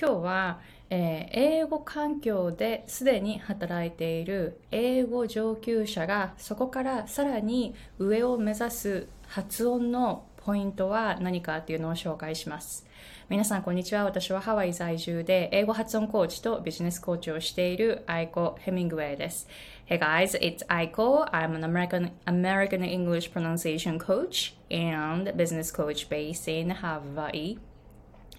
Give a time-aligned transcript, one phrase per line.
[0.00, 12.86] 今日は、えー、英語環境ですでに働いている英語上級者がそこからさらに上を目指す発音のポイントは何かっていうのを紹介します。
[13.28, 14.04] 皆さん、こんにちは。
[14.04, 19.48] 私はハワイ在住で英語発音コーチとビジネスコーチをしているアイコ・ヘミングウェイです。
[19.86, 21.30] Hey guys, it's Aiko.
[21.30, 27.58] I'm an American American English pronunciation coach and business coach based in Hawaii.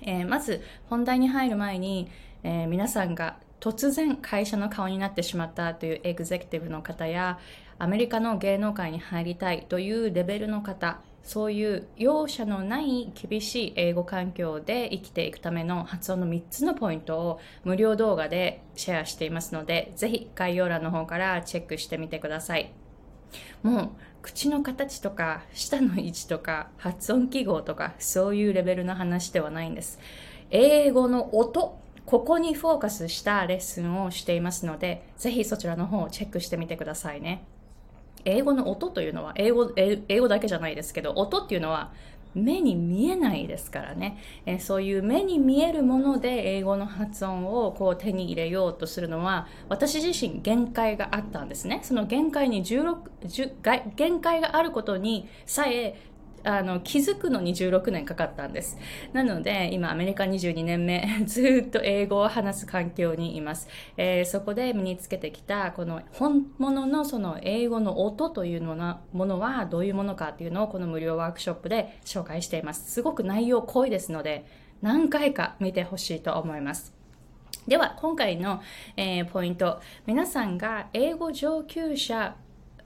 [0.01, 2.09] えー、まず本題に入る前に、
[2.43, 7.39] えー、皆さんが突然会社の顔になってしまったというエグゼクティブの方や
[7.77, 22.73] アメリカの芸能界に入りたいというレベルの方そういう容赦のない厳しい英語環境で生きていくための発音の3つのポイントを無料動画でシェアしていますのでぜひ概要欄の方からチェックしてみてください。
[23.63, 23.89] もう
[24.21, 29.99] 口の形とか舌の位置とか発音記号とかそういうレベルの話ではないんです。
[30.51, 37.45] 英語の音ここにフォーカスしたレッスンをしていますのでぜひそちらの方をチェックしてみてくださいね。
[38.25, 41.91] 英語の音というのは英語英語だけじゃないですけど音っていうのは
[42.33, 51.81] 目に見えないですからね、えそういう目に見えるもので英語の発音をこう手に入れようとするのは私自身限界があったんですね。
[51.83, 52.97] その限界に16
[53.95, 55.95] 限界があることにさえ
[56.43, 58.77] あの気づくのに16年かかったんです。
[59.13, 61.07] なので今アメリカ22年目。
[61.25, 72.91] ずっと英語を話す環境にいます、えー、そこで身につけてきたこの本物のその英語の音というのなものはどういうものかっていうのをこの無料ワークショップで紹介しています。
[72.91, 74.45] すごく内容濃いですので
[74.81, 76.93] 何回か見てほしいと思います。
[77.67, 78.61] では今回の、
[78.97, 79.79] えー、ポイント。
[80.07, 82.35] 皆さんが英語上級者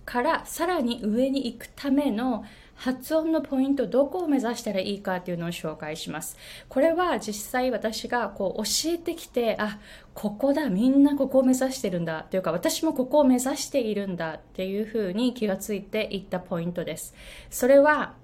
[0.03, 6.37] からさらに上に行くための発音のポイントどこを目指したらいいかっていうのを紹介します。
[6.69, 9.79] これは実際私がこう教えてきてあ
[10.13, 17.15] ここだみんなここを目指してるんだというか私もここを目指しているんだっていうふうに気がついていったポイントです。
[17.49, 18.15] それは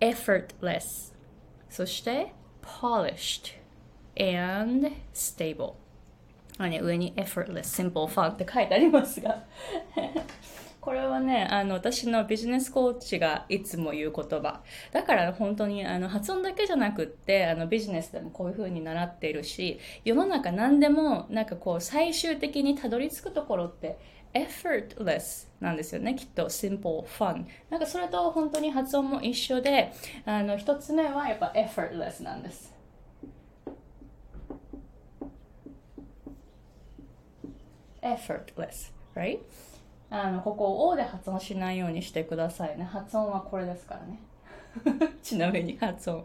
[0.00, 1.12] effortless
[1.68, 2.32] そして
[2.62, 3.54] polished
[4.16, 5.74] and stable
[6.56, 9.42] あね、上に effortless, simple, fun って書いてありますが。
[10.84, 14.60] これはね、あの、私のビジネスコーチがいつも言う言葉。
[14.92, 23.98] だから本当にあの発音だけじゃなくって、あのビジネスでもこういう風に習っているし、世の中何でもなんかこう最終的にたどり着くところって
[24.34, 26.16] effortless なんですよね。
[26.16, 27.46] きっと simple, fun。
[27.70, 29.90] なんかそれと本当に発音も一緒で、
[30.26, 32.74] あの、一つ目はやっぱ effortless なんです。
[38.02, 39.38] effortless, right?
[40.16, 42.84] あのここを O で発音しないようにしてくださいね。
[42.84, 44.20] 発音はこれですからね。
[45.20, 46.24] ちなみに発音。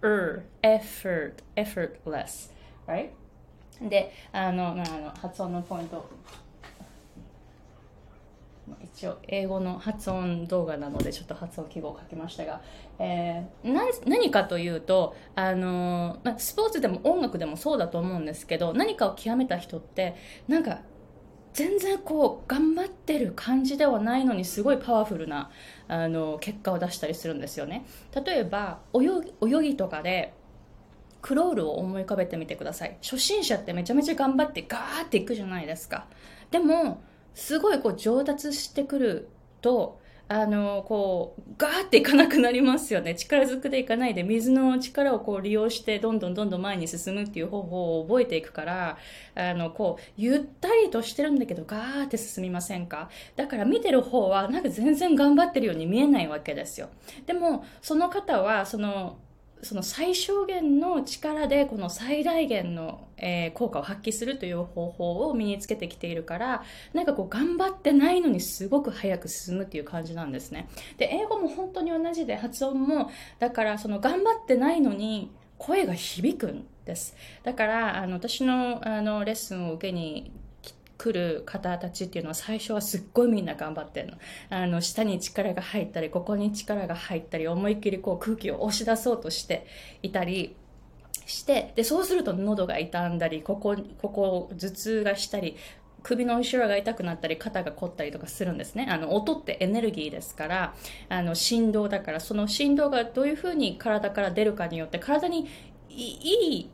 [0.00, 2.52] Er effort effortless
[2.86, 3.10] right
[3.80, 6.08] であのあの発音のポイント。
[8.82, 12.60] 一応英語の発音動画なのでちょっと発音記号を書きましたが、
[12.98, 20.16] えー、何かというとあの、まあ、スポーツでも音楽でもそうだと思うんですけど何かを極めた人って
[20.48, 20.80] なんか
[21.56, 25.50] 全然こう頑張ってる感じではないのにすごいパワフルな
[25.88, 27.86] あの結果を出したりするんですよね。
[28.26, 30.34] 例えば泳ぎとかで
[31.22, 32.98] クロールを思い浮かべてみてください。
[33.00, 36.06] 初心者ってめちゃめちゃ頑張ってガーっていくじゃないですか。
[36.50, 37.00] でも
[37.34, 39.28] すごいこう上達してくる
[39.62, 43.14] とあの、こう、ガーっていかなくなりますよね。
[43.14, 48.98] 力ずくでいかないで、水の力をこう利用して、どんどんどんどん前に進むっていう方法を覚えていくから、
[49.36, 53.08] あの、こう、ゆったりとしてるんだけど、ガーって進みませんか？
[53.36, 56.88] だから見てる方は、なんか全然頑張ってるように見えないわけですよ。
[57.26, 59.18] でも、その方は、その、
[59.66, 66.62] その最小限の力でこの最大限の、えー、効果を発揮するという方法を身につけてきているから
[66.94, 70.68] なんかこう頑張ってないのにすごく早く進むっていう感じなんですね。
[70.98, 73.10] で英語も本当に同じで発音も
[73.40, 77.16] だからその頑張ってないのに声が響くんです。
[77.42, 80.30] だからあの私のあのレッスンを受けに
[80.98, 84.14] 来る方たちっていうのは最初はすっごいみんな頑張ってんの。
[84.50, 89.66] あの、下に力が入ったり、ここに力が入ったり、思いっきりこう空気を押し出そうとして
[90.02, 90.56] いたり、
[91.26, 95.56] して、で、そうすると喉が痛んだり、ここ、ここ頭痛がしたり、
[96.06, 100.74] 首の後ろが痛くなったり肩が凝ったりとかするんですねあの音ってエネルギーですから
[101.08, 105.48] あの振動だからその振動がどういうふうに体から出るかによって体に
[105.88, 106.70] いい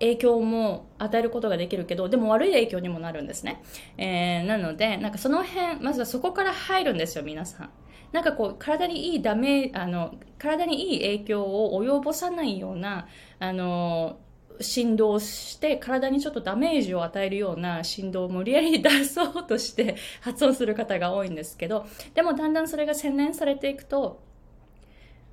[0.00, 3.62] 影響も与えることができるけどでも悪い影響にもなるんですね、
[3.96, 7.70] えー、なのでなんかその辺まずはそこから入るんですよ皆さん。
[8.12, 13.06] なんかこう体にいいダメあの体にいい影響を及ぼさないような
[13.38, 14.18] あの
[14.60, 24.22] 振動して体にちょっとダメージを与えるような振動を無理やり出そうとして発音する方が多いんですけどでもだんだんそれが洗練されていくと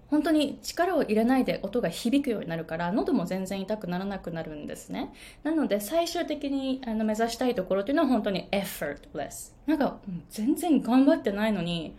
[0.10, 5.14] 本当に力を入れないで音が響くようになるから喉も全然痛くならなくなるんですね。
[5.44, 10.00] なので最終的にあの目指したいところっていうのは本当に effortless なんか
[10.30, 11.96] 全然頑張ってないのに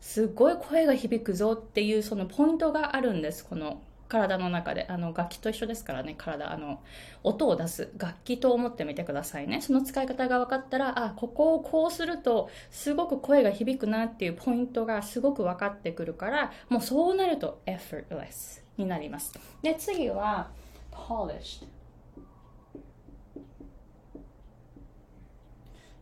[0.00, 6.80] すごい声が響くぞっていうそのポイントがあるんですこの体の中であの楽器と一緒ですからね体あの
[7.22, 9.60] 音を出す楽器と思ってみてくださいね。
[9.60, 19.38] その使い方が分かったらあここをこうするとすごく声が響くなっていうポイントがすごく分かってくるからもうそうなると effortless になります。
[19.62, 20.48] で次は
[20.90, 21.66] polished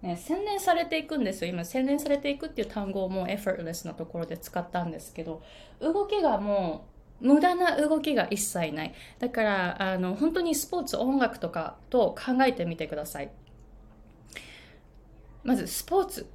[0.03, 1.51] ね、洗練されていくんですよ。
[1.51, 5.43] 今洗練されていくっていう単語をもう effortless のところで使ったんですけど
[5.81, 8.95] 動きがもう無駄な動きが一切ない。
[9.19, 13.31] だから、あの、本当にスポーツ、音楽とかと考えてみてください。
[15.43, 16.27] まず、スポーツ。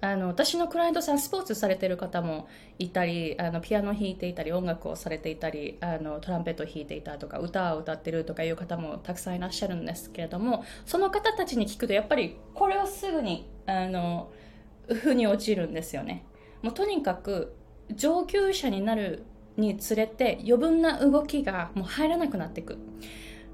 [0.00, 2.48] あの、私のクライアントさん、スポーツされてる方も
[2.78, 14.30] いたり、あの、ピアノ弾いていたり、音楽をされていたり、あの、トランペット弾いていたとか、歌を歌ってるとかいう方もたくさんいらっしゃるんですけれども、その方たちに聞くと、やっぱり、これをすぐに、あの、
[14.88, 16.24] 腑に落ちるんですよね。
[16.62, 17.54] もうとにかく、
[17.94, 19.24] 上級者になる
[19.56, 22.78] につれて余分な動きがもう入らなくなっていく。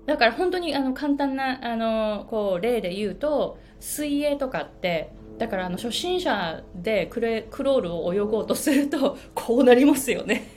[0.06, 10.48] だから本当にあの簡単なあのこう例で言うと水泳とかってだからあの初心者でクレクロールを泳ごうとするとこうなりますよね。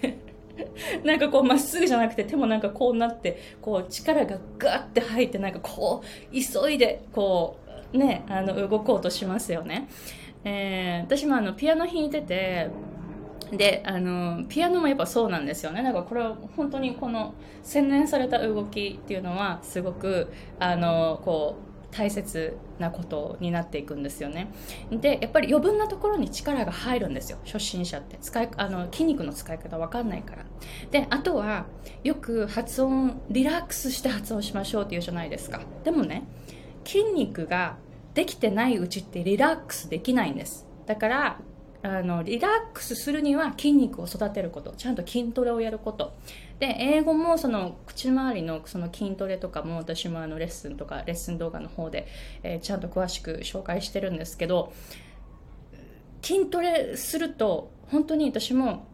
[1.03, 7.57] なんかこうまっすぐじゃなくて手もなんかこうなってこう力がガッて入ってなんかこう急いでこ
[7.94, 9.89] うねあの動こうとしますよね、
[10.45, 12.69] えー、私もあのピアノ弾いてて
[13.57, 15.83] であのピアノもやっぱそうなんですよね。
[15.83, 24.51] だからこれは本当にこの洗練された動きっていうのはすごくあのこう大切なことになっていくんですよね。
[24.91, 27.37] でやっぱり余分なところに力が入るんですよ。
[27.45, 28.17] 初心者って。
[28.21, 30.45] 使いあの筋肉の使い方わかんないから。
[30.91, 31.67] であとは
[32.03, 35.61] よく発音リラックスして発音しましょうっていうじゃないですか。
[35.83, 36.23] でもね
[36.83, 37.77] 筋肉が
[38.13, 40.67] できてないうちってリラックスできないんです。
[40.85, 41.39] だから
[41.85, 44.73] あのリラックスするには筋肉を育てること。
[44.75, 46.13] ちゃんと筋トレをやること。
[46.59, 52.07] で英語もその口周りのその筋トレとかも私もあのレッスンとかレッスン動画の方で、
[52.43, 54.71] えー、ちゃんと詳しく紹介してるんですけど
[56.21, 58.88] 筋トレすると本当に私も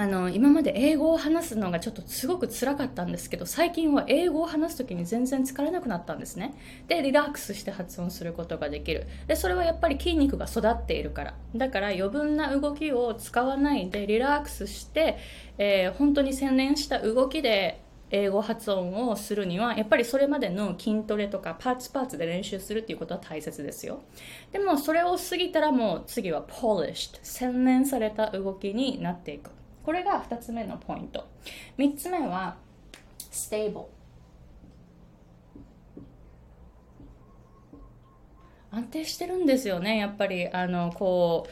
[0.00, 6.54] あの今まで英語を話すのがちょっとすごく辛かったんですけど最近は英語を話す時に全然疲れなくなったんですね。
[6.86, 9.08] でリラックスして発音することができる。
[9.26, 11.34] でそれはやっぱり筋肉が育っているから。
[11.56, 15.18] だから余分な動きを使わないでリラックスして、
[15.58, 24.04] えー、本当に洗練した動きで英語発音をするにはやっぱりそれまでの筋トレとかパーツパーツで練習するっていうことは大切ですよ。
[24.52, 29.57] でもそれを過ぎたらもう次は polished 洗練された動きになっていく。
[29.88, 31.26] これが2つ目のポイント。
[31.78, 32.58] 3つ目は
[33.32, 33.86] stable
[38.70, 40.46] 安定してるんですよねやっぱり。
[40.48, 41.46] あのこ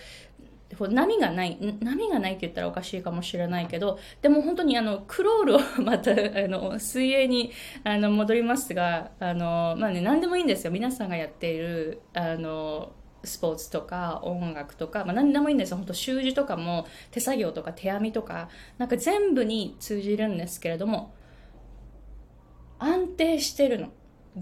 [0.79, 1.57] う波がない。
[1.81, 6.15] 波がないって言ったらおかしいかもしれないけどでも本当にあのクロールをまた あ
[6.47, 7.53] の水泳に
[7.85, 10.71] あの戻りますがあの、まあね、何でもいいんですよ。
[10.71, 12.93] 皆さんがやっているあの
[13.25, 15.77] スポーツとか音楽とか、まあ、何でもいいんですよ。
[15.77, 21.15] 本当習字とかも手作業とか手編みとかなんか全部に通じるんですけれども
[22.79, 23.89] 安定してるの。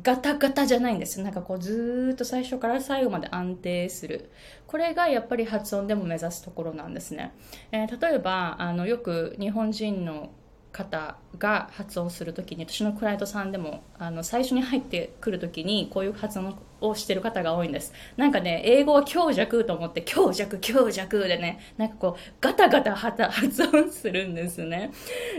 [0.03, 4.31] ガタガタじゃないんですなんかこうずっと最初から最後まで安定する。
[4.67, 7.33] これがやっぱり発音でも目指すところなんですね、
[7.71, 10.31] えー、例えばあのよく日本人の
[10.75, 17.93] 方が発音するときに私のクライアントさんでもあの最初に入ってくるときにこういう発音をしてる方が多いんです。
[18.17, 24.91] なんかね英語は強弱と思って強弱強弱でねなんかこうガタガタ発音するんですね。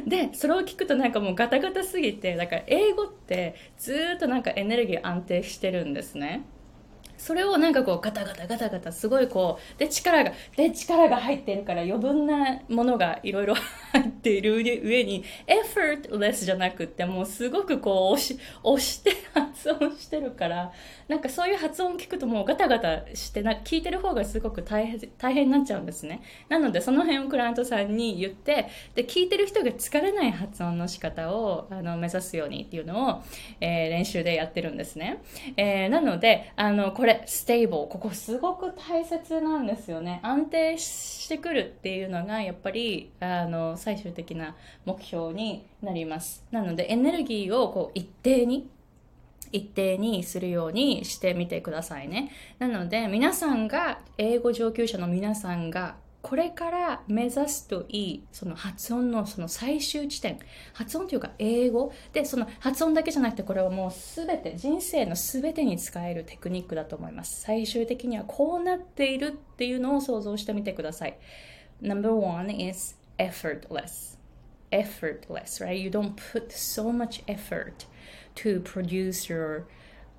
[0.08, 6.46] でそれを聞くとなんかもうガタガタすぎてだから英語ってずっとなんかエネルギー安定してるんですね。
[7.26, 13.56] それをなんかこうガタガタガタガタすごいこうで力がで力が入ってるから余分なものがいろいろ
[13.94, 20.72] 入っている上に effortless じゃなくってもうすごくこう押し押して発音してるから
[21.08, 26.22] なんかそういう発音聞くともうガタガタしてな聞いてる方がすごく大変大変になっちゃうんですね。
[26.48, 33.24] なのでその辺をクライアントさんに言ってで聞いてる人が疲れない発音の仕方をあの目指すようにっていうのを、
[33.62, 35.24] えー、練習でやってるんですね、
[35.58, 37.88] えー、なのであのこれ stable。
[37.88, 40.20] ここすごく大切なんですよね。
[40.24, 44.56] 安定してくるっていうのが、やっぱり、あの、最終的な
[44.86, 46.44] 目標になります。
[46.52, 48.70] なので、エネルギーをこう一定に
[49.52, 52.32] 一定にするようにしてみてくださいね。
[52.60, 55.96] なので、皆さんが、英語上級者の皆さんが
[56.26, 60.40] これから目指すといい、その発音のその最終地点。
[60.74, 61.94] 発音というか英語。
[62.14, 67.42] で、その発音だけじゃなくて、これはもうすべて、人生のすべてに使えるテクニックだと思います。
[67.42, 71.16] 最終的にはこうなっているっていうのを想像してみてください。
[71.80, 74.18] Number one is effortless.
[74.72, 75.76] Effortless, right?
[75.76, 77.86] You don't put so much effort
[78.34, 79.66] to produce your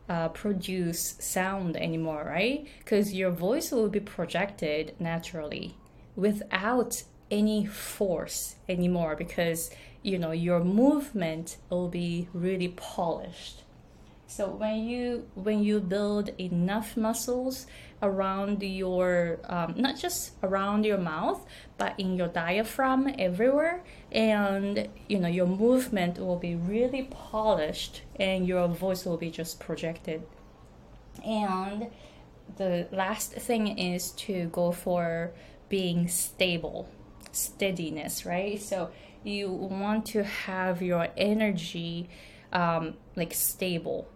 [0.08, 2.64] uh, produce sound anymore, right?
[2.84, 5.75] Because your voice will be projected naturally.
[6.16, 9.70] Without any force anymore because
[10.02, 13.62] you know your movement will be really polished.
[14.28, 17.66] So when you when you build enough muscles
[18.02, 21.44] around your um, not just around your mouth
[21.78, 23.82] but in your diaphragm everywhere
[24.12, 29.61] and you know your movement will be really polished and your voice will be just
[29.61, 30.23] projected.
[31.25, 31.88] And
[32.56, 35.32] the last thing is to go for
[35.68, 36.88] being stable,
[37.32, 38.61] steadiness, right?
[38.61, 38.90] So
[39.25, 42.08] you want to have your energy
[42.52, 44.08] um, like stable.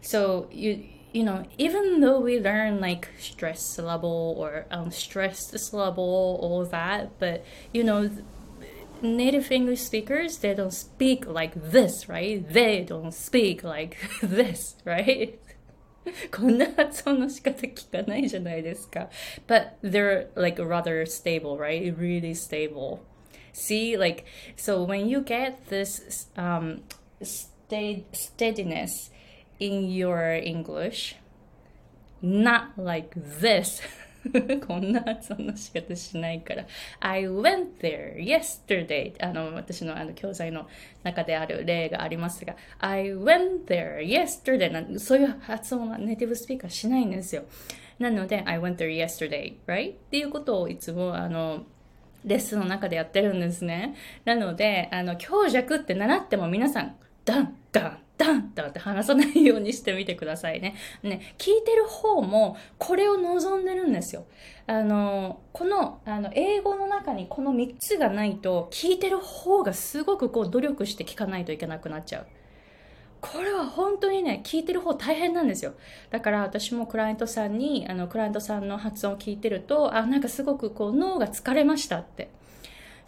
[0.00, 6.38] So you you know even though we learn like stress level or um, stress level
[6.40, 8.10] all that, but you know
[9.00, 12.48] native English speakers they don't speak like this, right?
[12.48, 15.40] They don't speak like this, right?
[16.31, 19.09] こんな発音の仕方聞かないじゃないですか。
[19.47, 21.95] But they're like rather stable, right?
[21.97, 22.99] Really stable.
[23.53, 26.81] See, like, so when you get this um,
[27.21, 29.11] stead steadiness
[29.59, 31.15] in your English,
[32.21, 33.81] not like this.
[34.66, 36.66] こんな発音の仕方しないから。
[37.00, 39.14] I went there yesterday.
[39.20, 40.66] あの、私のあの教材の
[41.02, 47.44] 中である例がありますが、I went there yesterday なそういう発音はネイティブスピーカーしないんですよ。
[47.98, 49.94] なので、I went there yesterday, right?
[49.94, 51.64] っていうことをいつも、あの、
[52.24, 53.94] レッスンの中でやってるんですね。
[54.24, 56.96] なので、あの、強弱って習っても皆さん、
[57.28, 60.74] ダン、ダン、ダンダンって話さないようにしてみてくださいね。
[61.02, 64.24] ね、聞いてる方もこれを望んでるんですよ。
[64.66, 72.26] あの、この、あの、英語の中にこの3つがないと、聞いてる方がすごくこう努力して聞かないといけなくなっちゃう。
[73.20, 75.74] これは本当にね、聞いてる方大変なんですよ。
[76.08, 82.30] だから私もクライアントさんに、あの、クライアントさんの発音を聞いてると、あ、なんかすごくこう脳が疲れましたって。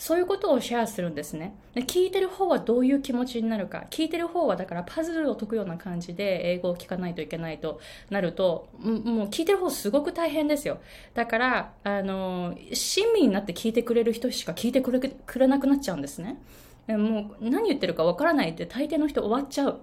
[0.00, 1.54] そういうことをシェアするんですね。
[1.75, 3.85] で聞いてる方はどういう気持ちになるか。
[3.90, 10.78] 聞いてる方はだからパズルを解くような感じで英語を聞かないといけないとなると、もう聞いてる方すごく大変ですよ。
[11.12, 14.90] だから、あの、親身になって聞いてくれる人しか聞いてく
[15.38, 16.40] れなくなっちゃうんですね。
[16.88, 19.80] もう何言ってるかわからないって大抵の人終わっちゃう。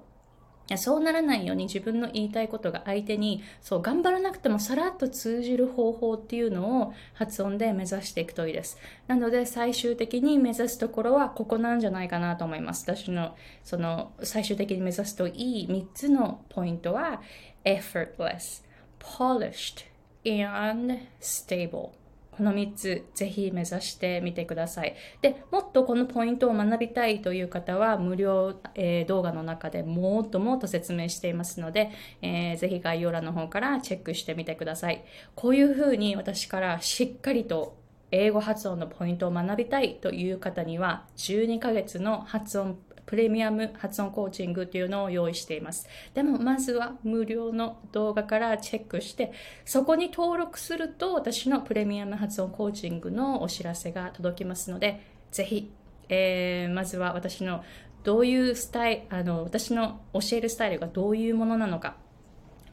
[0.69, 8.77] やそうならないように自分の言いたいことが相手にそう頑張らなくてもさらっと通じる方法っていうのを発音で目指していくといいです。
[9.07, 12.83] なので最終的に目指すところはここなんじゃないかなと思います。
[12.88, 17.21] 私のその最終的に目指すといい3つのポイントは
[17.63, 18.63] effortless,
[19.00, 19.86] polished,
[20.25, 21.91] and stable
[22.38, 24.96] この3つぜひ目指してみてください。
[25.22, 31.89] で、もっとこのポイントを学びたいという方は無料、えー、動画の中でもっともっと説明していますので、
[32.22, 35.03] えー、ぜひ概要欄の方からチェックしてみてください。
[35.34, 37.75] こういうふうに私からしっかりと
[38.12, 42.77] 英語発音のポイントを学びたいという方には12ヶ月の発音
[43.08, 45.88] プレミアム発音コーチングっていうのを用意しています。
[46.14, 49.32] でも、まずは無料の動画からチェックして、
[49.66, 55.72] そこに登録すると私のプレミアム発音コーチングのお知らせが届きますので、ぜひ、
[56.10, 57.64] えー、まずは私の
[58.04, 61.96] どういうスタイル、あの、私の教えるスタイルがどういうものなのか、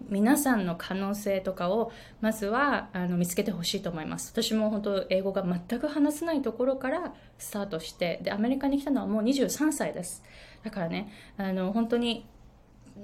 [0.09, 4.31] 皆さんの可能性とかをまずはあの見つけてほしいと思います。
[4.33, 10.23] 私も本当英語が全く話せないところからスタートしてでアメリカに来たのはもう23歳です。
[10.63, 12.27] だからねあの本当に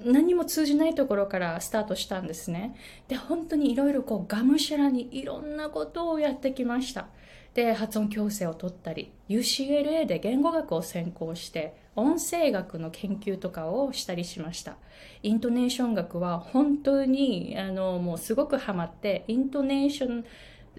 [0.05, 2.75] 何も通じないところからスタートしたんですね。
[3.07, 7.07] で本当にいろいろこうがむしゃらにいろんなことをやってきました。
[7.53, 14.77] で発音矯正を取ったり UCLA で言語学を専攻して音声学の研究とかをしたりしました。
[15.23, 20.25] イントネーション学は本当にあのもうすごくハマってイントネーション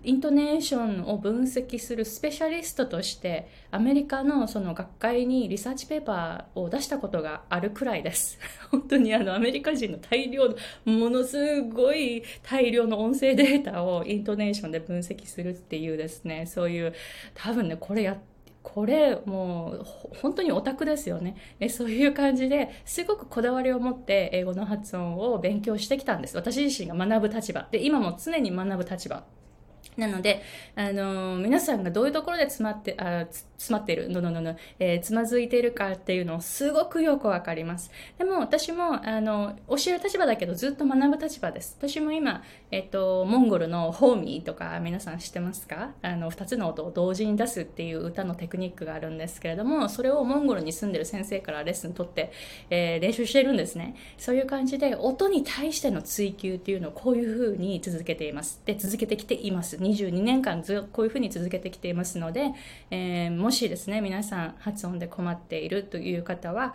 [0.04, 8.38] イントネーションを分析するスペシャリストとしてアメリカのその学会にリサーチペーパーを出したことがあるくらいです。
[8.70, 10.56] 本当にあのアメリカ人の大量の
[10.86, 16.94] ものすごい大量の音声データをイントネーションで分析するっていうですねそういう
[17.34, 18.18] 多分ねこれや
[18.62, 19.86] これもう
[20.20, 21.36] 本当にオタクですよね。
[21.60, 26.36] えそういう感じですごくこだわりを持って英語の発音を勉強してきたんです。
[26.36, 27.68] 私自身が学ぶ立場。
[27.70, 29.24] で今も常に学ぶ立場。
[29.96, 30.42] なので、
[30.74, 37.90] あのー、皆さんがどういうところで詰まって、あ詰まっている、のののの、えー、つまずいているかっていうのをすごくよくわかります。
[38.18, 41.76] でも私も、あの、教える立場だけどずっと学ぶ立場です。
[41.78, 45.92] 私も今、えっ、と、モンゴルのホーミーとか皆さん知ってますか？
[46.02, 52.32] あの、二つの音を同時に出すっていう歌のテクニックがあるんですけれども、それをモンゴルに住んでる先生からレッスン取って、
[52.70, 53.94] えー、練習しているんですね。
[54.16, 58.60] そういう感じで、音に対しての追求っていうのをこういうふうに続けています。
[58.64, 59.76] で、続けてきています。
[59.82, 62.52] 22年間ずこういうふうに続けてきていますので、
[62.90, 66.74] えー、もしですね皆さん発音で困っているという方は、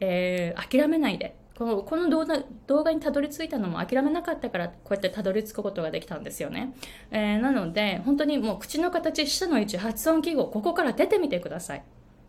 [0.00, 1.36] えー、諦めないで。
[1.58, 6.72] このこの動画動画にたどり着いたのも諦めなかったからこうやってたどり着くことができたんですよね、
[7.10, 11.82] えー、なので本当にもう口の形下の位置発音記号ここから出てみてください。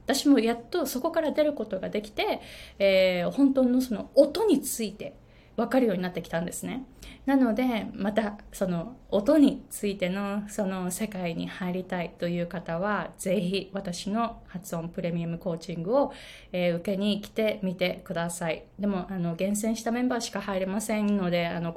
[0.06, 2.42] 私もやっとそこから出ることができて、
[2.80, 5.14] えー、本当のその音について
[5.60, 6.86] 分かるようになってきたんですね。
[7.26, 16.14] なので、またその音についてのその世界に入りたいという方は、ぜひ私の発音プレミアムコーチングを、
[16.54, 18.64] えー、受けに来てみてください。
[18.80, 21.76] でも、あの、厳選したメンバーしか入れませんので、あの、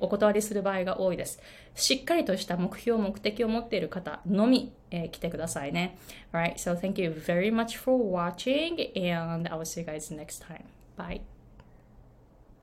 [0.00, 1.40] お断りする場合が多いです。
[1.74, 5.98] しっかりとした目標、目的を持っている方のみ、えー、来てくださいね。
[6.32, 10.62] Alright, so thank you very much for watching and I will see you guys next time.
[10.96, 11.33] Bye.